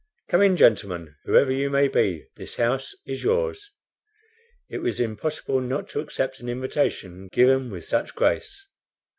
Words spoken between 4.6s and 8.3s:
It was impossible not to accept an invitation given with such